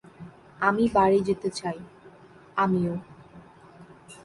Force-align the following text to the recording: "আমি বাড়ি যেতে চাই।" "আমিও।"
"আমি 0.59 0.85
বাড়ি 0.93 1.19
যেতে 1.23 1.49
চাই।" 1.51 1.77
"আমিও।" 2.57 2.93